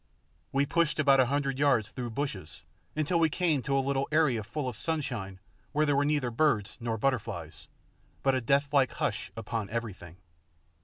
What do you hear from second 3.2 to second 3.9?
came to a